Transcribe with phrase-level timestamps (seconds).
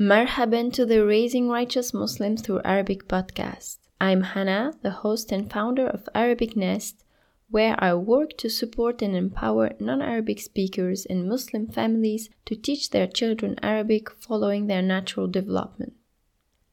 [0.00, 3.76] Marhaban to the Raising Righteous Muslims Through Arabic podcast.
[4.00, 7.04] I'm Hana, the host and founder of Arabic Nest,
[7.50, 12.88] where I work to support and empower non Arabic speakers and Muslim families to teach
[12.88, 15.92] their children Arabic following their natural development.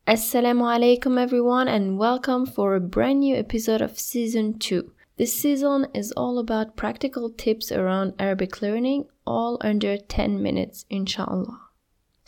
[0.07, 4.89] Assalamu alaikum, everyone, and welcome for a brand new episode of season 2.
[5.17, 11.66] This season is all about practical tips around Arabic learning, all under 10 minutes, inshallah.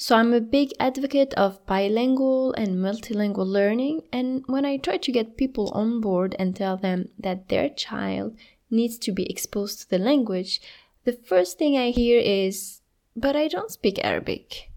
[0.02, 5.12] So, I'm a big advocate of bilingual and multilingual learning, and when I try to
[5.12, 8.38] get people on board and tell them that their child
[8.72, 10.62] needs to be exposed to the language,
[11.04, 12.80] the first thing I hear is,
[13.14, 14.72] But I don't speak Arabic.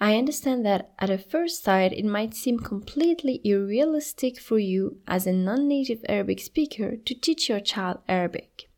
[0.00, 5.28] I understand that at a first sight it might seem completely unrealistic for you as
[5.28, 8.68] a non native Arabic speaker to teach your child Arabic.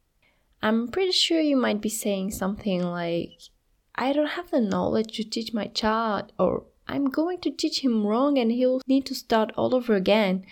[0.60, 3.53] I'm pretty sure you might be saying something like,
[3.94, 8.06] I don't have the knowledge to teach my child, or I'm going to teach him
[8.06, 10.44] wrong and he'll need to start all over again,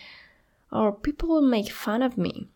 [0.71, 2.49] or people will make fun of me.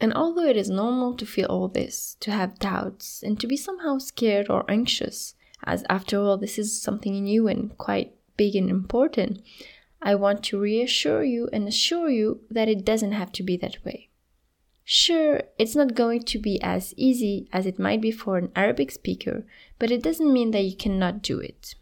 [0.00, 3.56] And although it is normal to feel all this, to have doubts, and to be
[3.56, 8.68] somehow scared or anxious, as after all, this is something new and quite big and
[8.68, 9.42] important,
[10.02, 13.84] I want to reassure you and assure you that it doesn't have to be that
[13.84, 14.10] way.
[14.88, 18.92] Sure, it's not going to be as easy as it might be for an Arabic
[18.92, 19.44] speaker,
[19.80, 21.74] but it doesn't mean that you cannot do it.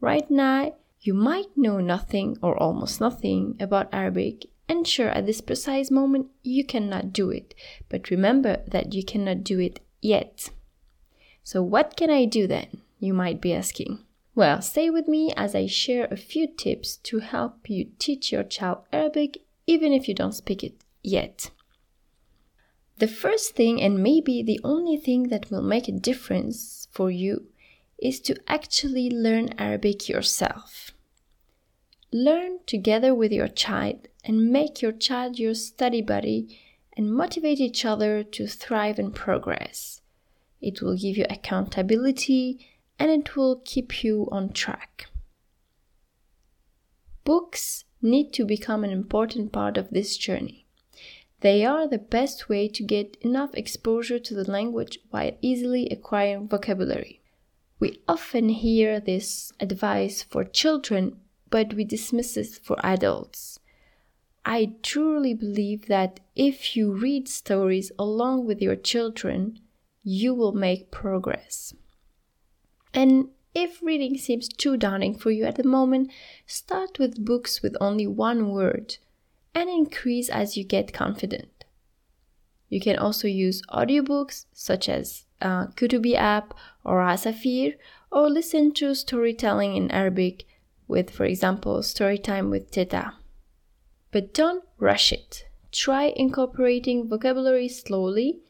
[0.00, 5.40] Right now, you might know nothing or almost nothing about Arabic, and sure, at this
[5.40, 7.56] precise moment, you cannot do it,
[7.88, 10.50] but remember that you cannot do it yet.
[11.42, 12.82] So, what can I do then?
[13.00, 13.98] You might be asking.
[14.36, 18.44] Well, stay with me as I share a few tips to help you teach your
[18.44, 21.50] child Arabic even if you don't speak it yet.
[22.98, 27.46] The first thing, and maybe the only thing that will make a difference for you,
[27.98, 30.92] is to actually learn Arabic yourself.
[32.12, 36.58] Learn together with your child and make your child your study buddy
[36.96, 40.00] and motivate each other to thrive and progress.
[40.60, 42.66] It will give you accountability
[42.98, 45.06] and it will keep you on track.
[47.24, 50.67] Books need to become an important part of this journey.
[51.40, 56.48] They are the best way to get enough exposure to the language while easily acquiring
[56.48, 57.20] vocabulary.
[57.78, 63.60] We often hear this advice for children, but we dismiss it for adults.
[64.44, 69.60] I truly believe that if you read stories along with your children,
[70.02, 71.72] you will make progress.
[72.92, 76.10] And if reading seems too daunting for you at the moment,
[76.46, 78.96] start with books with only one word
[79.58, 81.64] and increase as you get confident.
[82.68, 86.54] You can also use audiobooks such as uh, Kutubee app
[86.84, 87.74] or Asafeer
[88.12, 90.44] or listen to storytelling in Arabic
[90.86, 93.14] with, for example, Storytime with Teta.
[94.10, 95.46] But don't rush it.
[95.70, 98.40] Try incorporating vocabulary slowly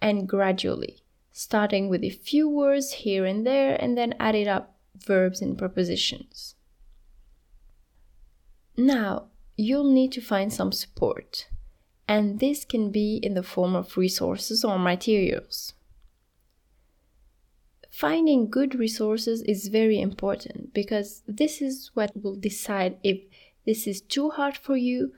[0.00, 1.02] and gradually,
[1.32, 6.54] starting with a few words here and there and then adding up verbs and prepositions.
[8.76, 9.26] Now,
[9.58, 11.48] you'll need to find some support,
[12.06, 15.74] and this can be in the form of resources or materials.
[17.90, 23.18] Finding good resources is very important because this is what will decide if
[23.66, 25.12] this is too hard for you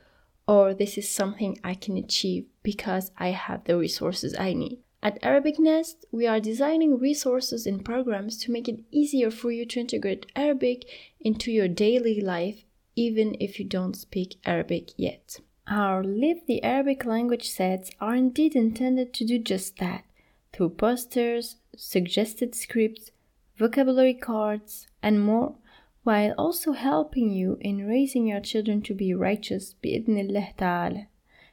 [0.49, 4.79] or this is something I can achieve because I have the resources I need.
[5.03, 9.67] At Arabic Nest, we are designing resources and programs to make it easier for you
[9.67, 10.87] to integrate Arabic
[11.21, 12.65] into your daily life
[13.01, 15.41] even if you don't speak Arabic yet.
[15.67, 20.05] Our Live the Arabic language sets are indeed intended to do just that
[20.53, 23.11] through posters, suggested scripts,
[23.57, 25.55] vocabulary cards, and more,
[26.03, 29.75] while also helping you in raising your children to be righteous.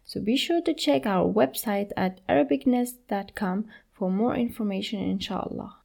[0.04, 5.78] So be sure to check our website at arabicnest.com for more information inshallah.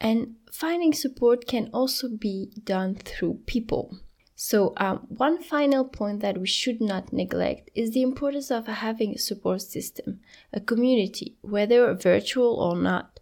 [0.00, 4.00] And finding support can also be done through people.
[4.46, 9.14] So, um, one final point that we should not neglect is the importance of having
[9.14, 10.20] a support system,
[10.52, 13.20] a community, whether virtual or not.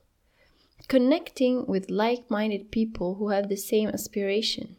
[0.88, 4.74] Connecting with like minded people who have the same aspiration.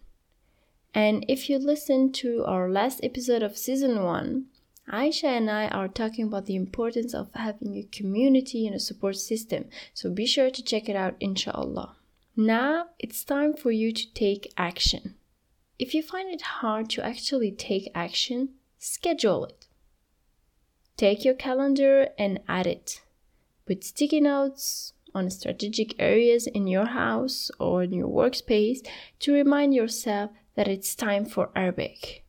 [0.93, 4.45] And if you listen to our last episode of season 1,
[4.91, 9.15] Aisha and I are talking about the importance of having a community and a support
[9.15, 11.95] system, so be sure to check it out, inshallah.
[12.35, 15.15] Now it's time for you to take action.
[15.79, 19.67] If you find it hard to actually take action, schedule it.
[20.97, 23.01] Take your calendar and add it.
[23.65, 28.85] Put sticky notes on strategic areas in your house or in your workspace
[29.19, 32.23] to remind yourself that it's time for Arabic.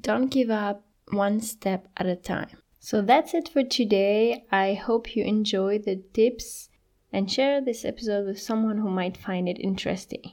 [0.00, 2.56] Don't give up one step at a time.
[2.78, 4.44] So that's it for today.
[4.50, 6.70] I hope you enjoy the tips
[7.12, 10.32] and share this episode with someone who might find it interesting.